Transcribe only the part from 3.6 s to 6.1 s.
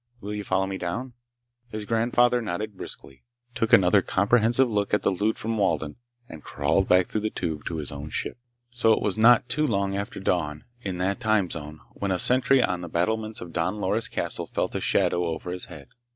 another comprehensive look at the loot from Walden,